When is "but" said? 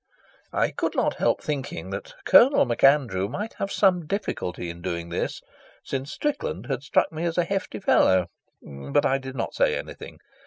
8.63-9.05